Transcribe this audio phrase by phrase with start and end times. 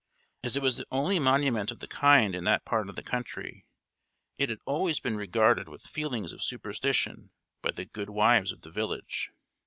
[0.43, 3.67] As it was the only monument of the kind in that part of the country,
[4.35, 7.29] it had always been regarded with feelings of superstition
[7.61, 9.31] by the good wives of the village.